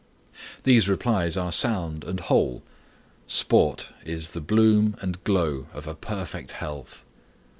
[0.63, 2.63] These replies are sound and whole.
[3.27, 7.05] Sport is the bloom and glow of a perfect health.